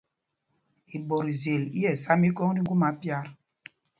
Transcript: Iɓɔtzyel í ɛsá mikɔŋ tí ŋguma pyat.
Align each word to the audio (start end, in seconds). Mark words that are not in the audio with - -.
Iɓɔtzyel 0.95 1.63
í 1.79 1.81
ɛsá 1.91 2.11
mikɔŋ 2.21 2.49
tí 2.55 2.59
ŋguma 2.63 2.89
pyat. 2.99 3.27